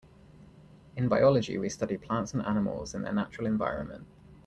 [0.95, 4.07] In biology we study plants and animals in their natural environment.